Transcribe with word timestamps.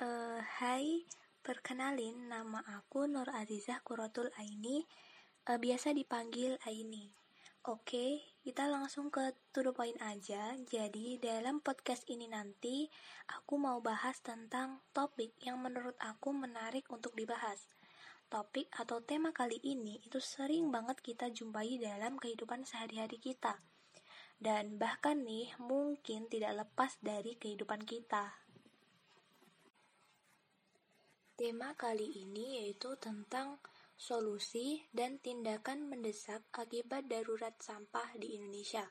Uh, 0.00 0.40
hai, 0.64 1.04
perkenalin 1.44 2.32
nama 2.32 2.64
aku 2.72 3.04
Nur 3.04 3.28
Azizah 3.36 3.84
Kurotul 3.84 4.32
Aini, 4.40 4.88
uh, 5.44 5.60
biasa 5.60 5.92
dipanggil 5.92 6.56
Aini. 6.64 7.12
Oke, 7.68 8.24
kita 8.40 8.64
langsung 8.72 9.12
ke 9.12 9.36
to 9.52 9.60
the 9.60 9.76
point 9.76 10.00
aja. 10.00 10.56
Jadi, 10.56 11.20
dalam 11.20 11.60
podcast 11.60 12.08
ini 12.08 12.32
nanti 12.32 12.88
aku 13.28 13.60
mau 13.60 13.76
bahas 13.84 14.16
tentang 14.24 14.80
topik 14.96 15.36
yang 15.44 15.60
menurut 15.60 16.00
aku 16.00 16.32
menarik 16.32 16.88
untuk 16.88 17.12
dibahas. 17.12 17.68
Topik 18.32 18.72
atau 18.72 19.04
tema 19.04 19.36
kali 19.36 19.60
ini 19.60 20.00
itu 20.00 20.16
sering 20.16 20.72
banget 20.72 21.04
kita 21.04 21.28
jumpai 21.28 21.76
dalam 21.76 22.16
kehidupan 22.16 22.64
sehari-hari 22.64 23.20
kita 23.20 23.60
dan 24.40 24.80
bahkan 24.80 25.20
nih 25.20 25.52
mungkin 25.60 26.24
tidak 26.32 26.56
lepas 26.64 26.96
dari 27.04 27.36
kehidupan 27.36 27.84
kita. 27.84 28.39
Tema 31.40 31.72
kali 31.72 32.20
ini 32.20 32.60
yaitu 32.60 33.00
tentang 33.00 33.64
solusi 33.96 34.84
dan 34.92 35.16
tindakan 35.24 35.88
mendesak 35.88 36.44
akibat 36.52 37.08
darurat 37.08 37.56
sampah 37.56 38.12
di 38.20 38.36
Indonesia. 38.36 38.84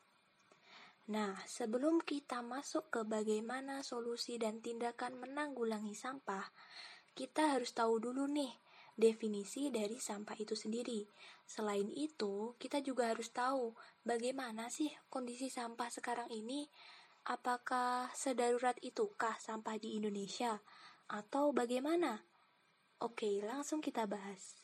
Nah, 1.13 1.38
sebelum 1.45 2.02
kita 2.02 2.41
masuk 2.41 2.90
ke 2.90 3.05
bagaimana 3.05 3.85
solusi 3.85 4.41
dan 4.41 4.66
tindakan 4.66 5.21
menanggulangi 5.21 5.93
sampah, 5.93 6.49
kita 7.13 7.54
harus 7.54 7.70
tahu 7.70 8.02
dulu 8.02 8.26
nih 8.26 8.49
definisi 8.98 9.70
dari 9.70 10.01
sampah 10.01 10.41
itu 10.41 10.57
sendiri. 10.57 11.05
Selain 11.45 11.85
itu, 11.93 12.57
kita 12.57 12.82
juga 12.82 13.13
harus 13.13 13.29
tahu 13.29 13.77
bagaimana 14.01 14.73
sih 14.73 14.90
kondisi 15.13 15.54
sampah 15.54 15.93
sekarang 15.93 16.34
ini. 16.34 16.66
Apakah 17.29 18.10
sedarurat 18.18 18.82
itukah 18.82 19.38
sampah 19.38 19.77
di 19.77 20.01
Indonesia 20.01 20.57
atau 21.13 21.54
bagaimana? 21.54 22.29
Oke, 22.99 23.39
langsung 23.39 23.79
kita 23.79 24.03
bahas. 24.03 24.59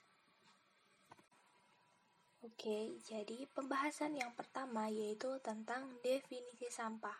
Oke, 2.43 2.99
jadi 3.07 3.47
pembahasan 3.55 4.19
yang 4.19 4.35
pertama 4.35 4.91
yaitu 4.91 5.39
tentang 5.39 5.95
definisi 6.03 6.67
sampah. 6.67 7.15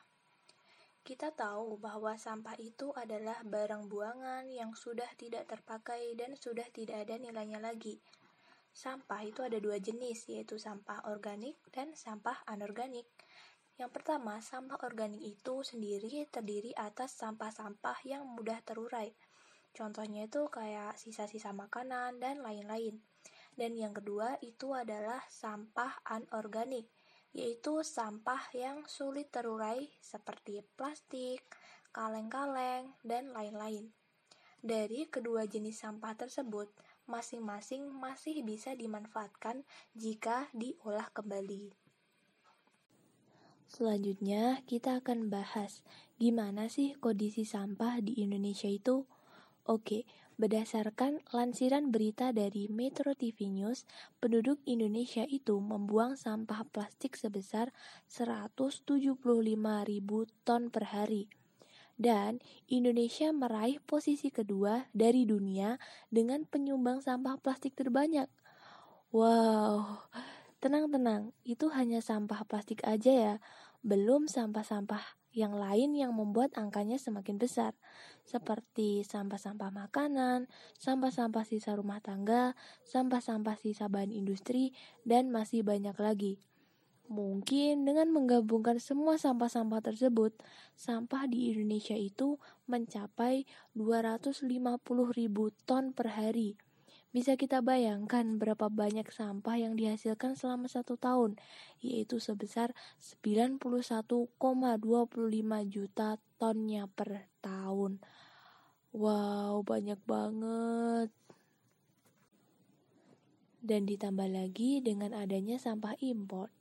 Kita 1.07 1.31
tahu 1.31 1.79
bahwa 1.79 2.19
sampah 2.19 2.59
itu 2.59 2.91
adalah 2.99 3.39
barang 3.47 3.87
buangan 3.87 4.51
yang 4.51 4.75
sudah 4.75 5.07
tidak 5.15 5.47
terpakai 5.47 6.19
dan 6.19 6.35
sudah 6.35 6.67
tidak 6.75 7.07
ada 7.07 7.15
nilainya 7.15 7.63
lagi. 7.63 8.03
Sampah 8.75 9.23
itu 9.23 9.39
ada 9.39 9.55
dua 9.63 9.79
jenis, 9.79 10.27
yaitu 10.27 10.59
sampah 10.59 10.99
organik 11.07 11.55
dan 11.71 11.95
sampah 11.95 12.43
anorganik. 12.43 13.07
Yang 13.79 13.91
pertama, 13.95 14.43
sampah 14.43 14.83
organik 14.83 15.23
itu 15.23 15.63
sendiri 15.63 16.27
terdiri 16.27 16.75
atas 16.75 17.15
sampah-sampah 17.15 18.03
yang 18.03 18.27
mudah 18.27 18.59
terurai. 18.67 19.15
Contohnya 19.75 20.31
itu 20.31 20.47
kayak 20.47 20.95
sisa-sisa 20.95 21.51
makanan 21.51 22.23
dan 22.23 22.39
lain-lain. 22.39 23.03
Dan 23.59 23.75
yang 23.75 23.91
kedua 23.91 24.39
itu 24.39 24.71
adalah 24.71 25.19
sampah 25.27 25.99
anorganik 26.07 26.87
yaitu 27.35 27.83
sampah 27.83 28.39
yang 28.55 28.87
sulit 28.87 29.27
terurai 29.27 29.91
seperti 29.99 30.63
plastik, 30.79 31.43
kaleng-kaleng, 31.91 32.95
dan 33.03 33.27
lain-lain. 33.35 33.91
Dari 34.63 35.11
kedua 35.11 35.43
jenis 35.43 35.83
sampah 35.83 36.15
tersebut, 36.15 36.71
masing-masing 37.11 37.91
masih 37.91 38.39
bisa 38.41 38.71
dimanfaatkan 38.71 39.67
jika 39.93 40.47
diolah 40.55 41.11
kembali. 41.11 41.75
Selanjutnya, 43.67 44.63
kita 44.63 45.03
akan 45.03 45.27
bahas 45.27 45.83
gimana 46.15 46.71
sih 46.71 46.95
kondisi 47.03 47.43
sampah 47.43 47.99
di 47.99 48.15
Indonesia 48.23 48.71
itu. 48.71 49.03
Oke, 49.65 50.05
Berdasarkan 50.35 51.23
lansiran 51.31 51.95
berita 51.95 52.35
dari 52.35 52.67
Metro 52.67 53.15
TV 53.15 53.47
News, 53.47 53.87
penduduk 54.19 54.59
Indonesia 54.67 55.23
itu 55.23 55.55
membuang 55.63 56.19
sampah 56.19 56.67
plastik 56.75 57.15
sebesar 57.15 57.71
175 58.11 59.15
ribu 59.87 60.27
ton 60.43 60.67
per 60.67 60.91
hari. 60.91 61.31
Dan 61.95 62.43
Indonesia 62.67 63.31
meraih 63.31 63.79
posisi 63.79 64.27
kedua 64.27 64.91
dari 64.91 65.23
dunia 65.23 65.79
dengan 66.11 66.43
penyumbang 66.43 66.99
sampah 66.99 67.39
plastik 67.39 67.71
terbanyak. 67.79 68.27
Wow, 69.15 70.03
tenang-tenang, 70.65 71.29
itu 71.45 71.69
hanya 71.69 72.01
sampah 72.01 72.41
plastik 72.49 72.81
aja 72.89 73.13
ya, 73.13 73.35
belum 73.85 74.25
sampah-sampah 74.25 75.21
yang 75.29 75.53
lain 75.53 75.93
yang 75.93 76.17
membuat 76.17 76.57
angkanya 76.57 76.97
semakin 76.97 77.37
besar, 77.37 77.77
seperti 78.25 79.05
sampah-sampah 79.05 79.69
makanan, 79.69 80.49
sampah-sampah 80.81 81.45
sisa 81.45 81.77
rumah 81.77 82.01
tangga, 82.01 82.57
sampah-sampah 82.81 83.53
sisa 83.61 83.85
bahan 83.85 84.09
industri, 84.09 84.73
dan 85.05 85.29
masih 85.29 85.61
banyak 85.61 85.93
lagi. 86.01 86.41
Mungkin 87.05 87.85
dengan 87.85 88.09
menggabungkan 88.09 88.81
semua 88.81 89.21
sampah-sampah 89.21 89.85
tersebut, 89.85 90.33
sampah 90.73 91.29
di 91.29 91.53
Indonesia 91.53 91.93
itu 91.93 92.41
mencapai 92.65 93.45
250 93.77 94.49
ribu 95.13 95.53
ton 95.69 95.93
per 95.93 96.17
hari. 96.17 96.57
Bisa 97.15 97.39
kita 97.39 97.63
bayangkan 97.63 98.35
berapa 98.35 98.67
banyak 98.67 99.07
sampah 99.07 99.55
yang 99.55 99.79
dihasilkan 99.79 100.35
selama 100.35 100.67
satu 100.67 100.99
tahun, 100.99 101.39
yaitu 101.79 102.19
sebesar 102.19 102.75
91,25 103.23 104.35
juta 105.63 106.19
tonnya 106.35 106.91
per 106.91 107.31
tahun. 107.39 108.03
Wow, 108.91 109.63
banyak 109.63 109.95
banget. 110.03 111.07
Dan 113.63 113.87
ditambah 113.87 114.27
lagi 114.27 114.83
dengan 114.83 115.15
adanya 115.15 115.55
sampah 115.55 115.95
impor. 116.03 116.51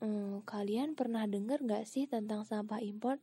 Hmm, 0.00 0.40
kalian 0.48 0.96
pernah 0.96 1.28
dengar 1.28 1.60
gak 1.60 1.84
sih 1.84 2.08
tentang 2.08 2.48
sampah 2.48 2.80
impor? 2.80 3.20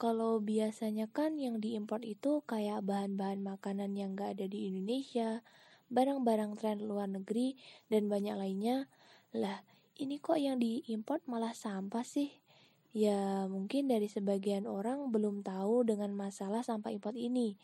Kalau 0.00 0.40
biasanya 0.40 1.08
kan 1.08 1.36
yang 1.36 1.60
diimpor 1.60 2.00
itu 2.00 2.40
kayak 2.48 2.84
bahan-bahan 2.84 3.44
makanan 3.44 3.92
yang 3.92 4.16
gak 4.16 4.40
ada 4.40 4.48
di 4.48 4.72
Indonesia, 4.72 5.44
barang-barang 5.88 6.58
tren 6.58 6.82
luar 6.82 7.10
negeri, 7.10 7.58
dan 7.90 8.10
banyak 8.10 8.36
lainnya. 8.36 8.90
Lah, 9.36 9.62
ini 9.96 10.20
kok 10.20 10.36
yang 10.36 10.60
diimpor 10.60 11.24
malah 11.30 11.56
sampah 11.56 12.04
sih? 12.04 12.30
Ya, 12.96 13.44
mungkin 13.44 13.92
dari 13.92 14.08
sebagian 14.08 14.64
orang 14.64 15.12
belum 15.12 15.44
tahu 15.44 15.84
dengan 15.84 16.16
masalah 16.16 16.64
sampah 16.64 16.88
impor 16.88 17.12
ini. 17.12 17.60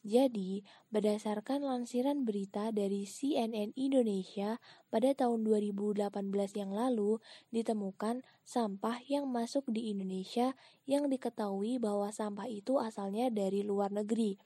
Jadi, 0.00 0.64
berdasarkan 0.88 1.60
lansiran 1.60 2.24
berita 2.24 2.72
dari 2.72 3.04
CNN 3.04 3.76
Indonesia 3.76 4.56
pada 4.88 5.12
tahun 5.12 5.44
2018 5.44 6.08
yang 6.56 6.72
lalu, 6.72 7.20
ditemukan 7.52 8.24
sampah 8.40 9.04
yang 9.12 9.28
masuk 9.28 9.68
di 9.68 9.92
Indonesia 9.92 10.56
yang 10.88 11.12
diketahui 11.12 11.76
bahwa 11.76 12.08
sampah 12.08 12.48
itu 12.48 12.80
asalnya 12.80 13.28
dari 13.28 13.60
luar 13.60 13.92
negeri, 13.92 14.40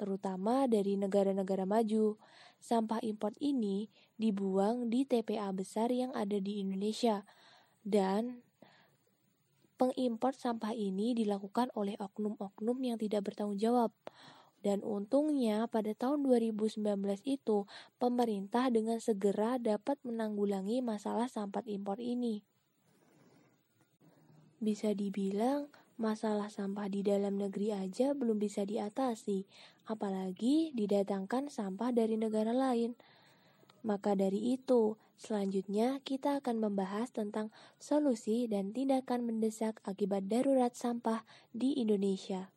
terutama 0.00 0.64
dari 0.64 0.96
negara-negara 0.96 1.68
maju. 1.68 2.16
Sampah 2.56 3.04
impor 3.04 3.36
ini 3.36 3.92
dibuang 4.16 4.88
di 4.88 5.04
TPA 5.04 5.52
besar 5.52 5.92
yang 5.92 6.16
ada 6.16 6.40
di 6.40 6.64
Indonesia 6.64 7.28
dan 7.84 8.40
pengimpor 9.80 10.36
sampah 10.36 10.76
ini 10.76 11.16
dilakukan 11.16 11.72
oleh 11.72 11.96
oknum-oknum 12.00 12.76
yang 12.80 12.96
tidak 12.96 13.28
bertanggung 13.28 13.60
jawab. 13.60 13.92
Dan 14.60 14.84
untungnya 14.84 15.64
pada 15.72 15.96
tahun 15.96 16.20
2019 16.20 16.84
itu 17.24 17.64
pemerintah 17.96 18.68
dengan 18.68 19.00
segera 19.00 19.56
dapat 19.56 19.96
menanggulangi 20.04 20.84
masalah 20.84 21.32
sampah 21.32 21.64
impor 21.64 21.96
ini. 21.96 22.44
Bisa 24.60 24.92
dibilang 24.92 25.72
Masalah 26.00 26.48
sampah 26.48 26.88
di 26.88 27.04
dalam 27.04 27.36
negeri 27.36 27.76
aja 27.76 28.16
belum 28.16 28.40
bisa 28.40 28.64
diatasi, 28.64 29.44
apalagi 29.84 30.72
didatangkan 30.72 31.52
sampah 31.52 31.92
dari 31.92 32.16
negara 32.16 32.56
lain. 32.56 32.96
Maka 33.84 34.16
dari 34.16 34.56
itu, 34.56 34.96
selanjutnya 35.20 36.00
kita 36.00 36.40
akan 36.40 36.56
membahas 36.56 37.12
tentang 37.12 37.52
solusi 37.76 38.48
dan 38.48 38.72
tindakan 38.72 39.28
mendesak 39.28 39.76
akibat 39.84 40.24
darurat 40.24 40.72
sampah 40.72 41.20
di 41.52 41.76
Indonesia. 41.76 42.48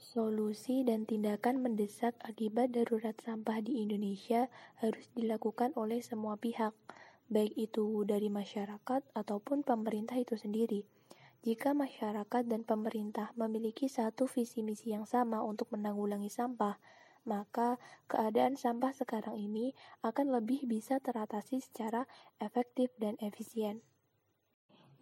Solusi 0.00 0.88
dan 0.88 1.04
tindakan 1.04 1.60
mendesak 1.60 2.16
akibat 2.24 2.72
darurat 2.72 3.20
sampah 3.20 3.60
di 3.60 3.84
Indonesia 3.84 4.48
harus 4.80 5.04
dilakukan 5.12 5.76
oleh 5.76 6.00
semua 6.00 6.40
pihak, 6.40 6.72
baik 7.28 7.52
itu 7.60 8.08
dari 8.08 8.32
masyarakat 8.32 9.04
ataupun 9.12 9.60
pemerintah 9.68 10.16
itu 10.16 10.40
sendiri. 10.40 10.93
Jika 11.44 11.76
masyarakat 11.76 12.48
dan 12.48 12.64
pemerintah 12.64 13.28
memiliki 13.36 13.84
satu 13.84 14.24
visi 14.24 14.64
misi 14.64 14.96
yang 14.96 15.04
sama 15.04 15.44
untuk 15.44 15.68
menanggulangi 15.76 16.32
sampah, 16.32 16.80
maka 17.28 17.76
keadaan 18.08 18.56
sampah 18.56 18.96
sekarang 18.96 19.36
ini 19.36 19.76
akan 20.00 20.32
lebih 20.32 20.64
bisa 20.64 21.04
teratasi 21.04 21.60
secara 21.60 22.08
efektif 22.40 22.96
dan 22.96 23.20
efisien. 23.20 23.84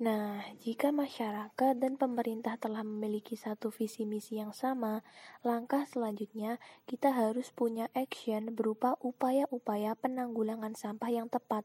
Nah, 0.02 0.42
jika 0.58 0.90
masyarakat 0.90 1.78
dan 1.78 1.94
pemerintah 1.94 2.58
telah 2.58 2.82
memiliki 2.82 3.38
satu 3.38 3.70
visi 3.70 4.02
misi 4.02 4.42
yang 4.42 4.50
sama, 4.50 5.06
langkah 5.46 5.86
selanjutnya 5.86 6.58
kita 6.90 7.14
harus 7.14 7.54
punya 7.54 7.86
action 7.94 8.50
berupa 8.58 8.98
upaya-upaya 8.98 9.94
penanggulangan 9.94 10.74
sampah 10.74 11.06
yang 11.06 11.30
tepat. 11.30 11.62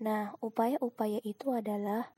Nah, 0.00 0.32
upaya-upaya 0.40 1.20
itu 1.28 1.52
adalah 1.52 2.08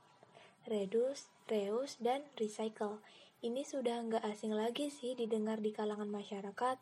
reduce, 0.71 1.27
reuse, 1.51 1.99
dan 1.99 2.23
recycle. 2.39 3.03
Ini 3.43 3.67
sudah 3.67 4.07
nggak 4.07 4.25
asing 4.31 4.55
lagi 4.55 4.89
sih 4.95 5.19
didengar 5.19 5.59
di 5.59 5.75
kalangan 5.75 6.07
masyarakat. 6.09 6.79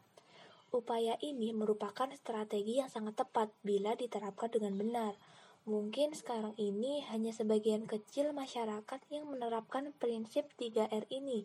Upaya 0.68 1.16
ini 1.24 1.56
merupakan 1.56 2.12
strategi 2.12 2.84
yang 2.84 2.92
sangat 2.92 3.24
tepat 3.24 3.48
bila 3.64 3.96
diterapkan 3.96 4.52
dengan 4.52 4.76
benar 4.76 5.16
Mungkin 5.68 6.16
sekarang 6.16 6.56
ini 6.56 7.04
hanya 7.12 7.28
sebagian 7.28 7.84
kecil 7.84 8.32
masyarakat 8.32 9.04
yang 9.12 9.28
menerapkan 9.28 9.92
prinsip 10.00 10.48
3R 10.56 11.04
ini. 11.12 11.44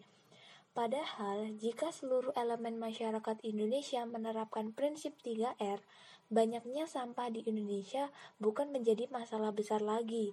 Padahal, 0.71 1.51
jika 1.59 1.91
seluruh 1.91 2.31
elemen 2.39 2.79
masyarakat 2.79 3.43
Indonesia 3.43 4.07
menerapkan 4.07 4.71
prinsip 4.71 5.19
3R, 5.27 5.83
banyaknya 6.31 6.87
sampah 6.87 7.35
di 7.35 7.43
Indonesia 7.43 8.15
bukan 8.39 8.71
menjadi 8.71 9.11
masalah 9.11 9.51
besar 9.51 9.83
lagi, 9.83 10.31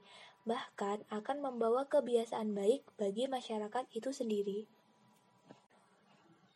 bahkan 0.49 1.05
akan 1.13 1.45
membawa 1.45 1.87
kebiasaan 1.87 2.57
baik 2.57 2.85
bagi 2.97 3.29
masyarakat 3.29 3.85
itu 3.93 4.11
sendiri. 4.11 4.65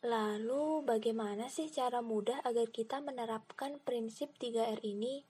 Lalu, 0.05 0.85
bagaimana 0.85 1.49
sih 1.49 1.65
cara 1.73 2.05
mudah 2.05 2.37
agar 2.45 2.69
kita 2.69 3.01
menerapkan 3.01 3.81
prinsip 3.81 4.37
3R 4.37 4.85
ini? 4.85 5.25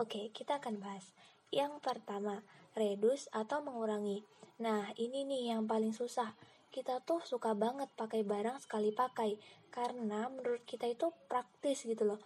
Oke, 0.00 0.32
kita 0.32 0.64
akan 0.64 0.80
bahas. 0.80 1.12
Yang 1.52 1.84
pertama, 1.84 2.40
reduce 2.72 3.28
atau 3.36 3.60
mengurangi. 3.60 4.24
Nah, 4.64 4.96
ini 4.96 5.28
nih 5.28 5.52
yang 5.52 5.68
paling 5.68 5.92
susah. 5.92 6.32
Kita 6.72 7.04
tuh 7.04 7.22
suka 7.22 7.52
banget 7.54 7.92
pakai 7.94 8.26
barang 8.26 8.58
sekali 8.64 8.90
pakai 8.90 9.38
karena 9.70 10.26
menurut 10.26 10.64
kita 10.66 10.90
itu 10.90 11.12
praktis 11.30 11.86
gitu 11.86 12.02
loh. 12.02 12.20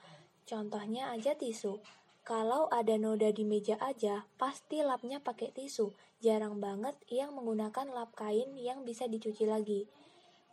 Contohnya 0.48 1.12
aja 1.12 1.36
tisu. 1.36 1.82
Kalau 2.28 2.68
ada 2.68 2.92
noda 3.00 3.32
di 3.32 3.40
meja 3.40 3.80
aja, 3.80 4.28
pasti 4.36 4.84
lapnya 4.84 5.16
pakai 5.16 5.48
tisu. 5.48 5.96
Jarang 6.20 6.60
banget 6.60 6.92
yang 7.08 7.32
menggunakan 7.32 7.88
lap 7.88 8.12
kain 8.12 8.52
yang 8.52 8.84
bisa 8.84 9.08
dicuci 9.08 9.48
lagi. 9.48 9.88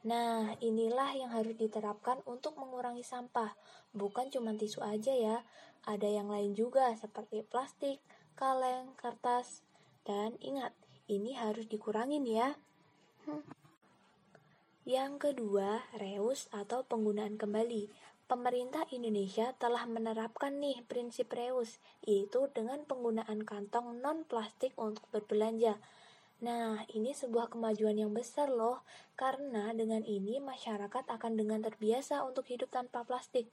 Nah, 0.08 0.56
inilah 0.64 1.12
yang 1.20 1.36
harus 1.36 1.52
diterapkan 1.60 2.24
untuk 2.24 2.56
mengurangi 2.56 3.04
sampah. 3.04 3.60
Bukan 3.92 4.32
cuma 4.32 4.56
tisu 4.56 4.88
aja 4.88 5.12
ya, 5.12 5.44
ada 5.84 6.08
yang 6.08 6.32
lain 6.32 6.56
juga 6.56 6.96
seperti 6.96 7.44
plastik, 7.44 8.00
kaleng, 8.40 8.96
kertas, 8.96 9.60
dan 10.08 10.40
ingat, 10.40 10.72
ini 11.12 11.36
harus 11.36 11.68
dikurangin 11.68 12.24
ya. 12.24 12.56
Hmm. 13.28 13.44
Yang 14.88 15.28
kedua, 15.28 15.84
reus 16.00 16.48
atau 16.56 16.88
penggunaan 16.88 17.36
kembali. 17.36 18.15
Pemerintah 18.26 18.90
Indonesia 18.90 19.54
telah 19.62 19.86
menerapkan 19.86 20.58
nih 20.58 20.82
prinsip 20.90 21.30
reus, 21.30 21.78
yaitu 22.02 22.50
dengan 22.58 22.82
penggunaan 22.82 23.46
kantong 23.46 24.02
non-plastik 24.02 24.74
untuk 24.82 25.06
berbelanja. 25.14 25.78
Nah, 26.42 26.82
ini 26.90 27.14
sebuah 27.14 27.54
kemajuan 27.54 28.02
yang 28.02 28.18
besar 28.18 28.50
loh, 28.50 28.82
karena 29.14 29.78
dengan 29.78 30.02
ini 30.02 30.42
masyarakat 30.42 31.06
akan 31.06 31.38
dengan 31.38 31.62
terbiasa 31.62 32.26
untuk 32.26 32.50
hidup 32.50 32.74
tanpa 32.74 33.06
plastik. 33.06 33.46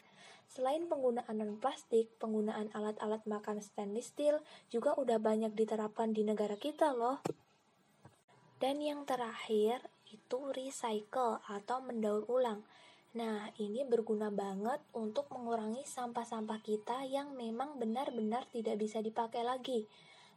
Selain 0.49 0.89
penggunaan 0.89 1.37
non-plastik, 1.37 2.09
penggunaan 2.17 2.73
alat-alat 2.73 3.29
makan 3.29 3.61
stainless 3.61 4.09
steel 4.09 4.41
juga 4.73 4.97
udah 4.97 5.21
banyak 5.21 5.53
diterapkan 5.53 6.17
di 6.17 6.25
negara 6.25 6.57
kita 6.57 6.97
loh. 6.97 7.21
Dan 8.57 8.81
yang 8.81 9.05
terakhir 9.05 9.85
itu 10.09 10.49
recycle 10.57 11.45
atau 11.45 11.85
mendaur 11.85 12.25
ulang. 12.25 12.65
Nah, 13.13 13.53
ini 13.61 13.85
berguna 13.85 14.33
banget 14.33 14.81
untuk 14.97 15.29
mengurangi 15.29 15.85
sampah-sampah 15.85 16.65
kita 16.65 17.05
yang 17.05 17.37
memang 17.37 17.77
benar-benar 17.77 18.49
tidak 18.49 18.81
bisa 18.81 19.05
dipakai 19.05 19.45
lagi. 19.45 19.85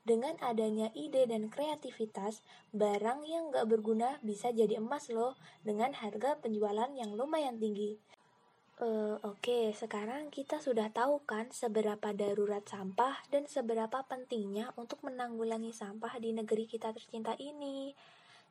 Dengan 0.06 0.38
adanya 0.44 0.92
ide 0.94 1.26
dan 1.26 1.50
kreativitas, 1.50 2.44
barang 2.76 3.26
yang 3.26 3.50
gak 3.50 3.66
berguna 3.66 4.20
bisa 4.22 4.52
jadi 4.52 4.78
emas 4.78 5.10
loh 5.10 5.34
dengan 5.66 5.96
harga 5.98 6.38
penjualan 6.38 6.92
yang 6.94 7.16
lumayan 7.16 7.58
tinggi. 7.58 7.98
Uh, 8.76 9.16
Oke, 9.24 9.40
okay, 9.50 9.66
sekarang 9.72 10.28
kita 10.28 10.60
sudah 10.60 10.92
tahu 10.92 11.24
kan 11.24 11.48
seberapa 11.56 12.12
darurat 12.12 12.62
sampah 12.68 13.24
dan 13.32 13.48
seberapa 13.48 14.04
pentingnya 14.04 14.76
untuk 14.76 15.00
menanggulangi 15.00 15.72
sampah 15.72 16.20
di 16.20 16.36
negeri 16.36 16.68
kita 16.68 16.92
tercinta 16.92 17.40
ini. 17.40 17.96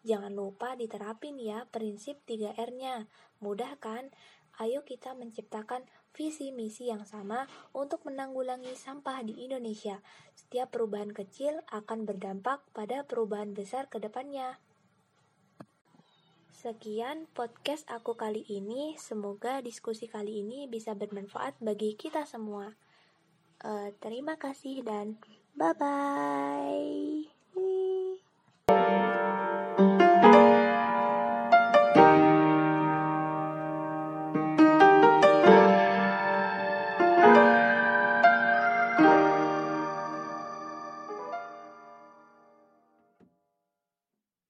Jangan 0.05 0.37
lupa 0.37 0.77
diterapin 0.77 1.41
ya 1.41 1.65
prinsip 1.73 2.21
3R-nya. 2.29 3.09
Mudah 3.41 3.81
kan? 3.81 4.13
Ayo 4.61 4.87
kita 4.87 5.19
menciptakan 5.19 5.83
visi 6.15 6.55
misi 6.55 6.87
yang 6.87 7.03
sama 7.03 7.51
untuk 7.75 8.07
menanggulangi 8.07 8.79
sampah 8.79 9.27
di 9.27 9.43
Indonesia. 9.43 9.99
Setiap 10.39 10.71
perubahan 10.71 11.11
kecil 11.11 11.59
akan 11.75 12.07
berdampak 12.07 12.63
pada 12.71 13.03
perubahan 13.03 13.51
besar 13.51 13.91
ke 13.91 13.99
depannya. 13.99 14.63
Sekian 16.55 17.27
podcast 17.35 17.85
aku 17.91 18.15
kali 18.15 18.47
ini. 18.47 18.95
Semoga 18.97 19.59
diskusi 19.61 20.07
kali 20.07 20.41
ini 20.47 20.71
bisa 20.71 20.95
bermanfaat 20.95 21.59
bagi 21.59 21.99
kita 21.99 22.25
semua. 22.25 22.73
Uh, 23.61 23.91
terima 23.99 24.39
kasih 24.39 24.87
dan 24.87 25.19
bye 25.59 25.75
bye. 25.75 27.34